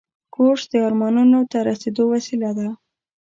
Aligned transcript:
کورس 0.35 0.63
د 0.71 0.73
ارمانونو 0.87 1.39
ته 1.51 1.57
رسیدو 1.69 2.03
وسیله 2.13 2.51
ده. 2.57 2.67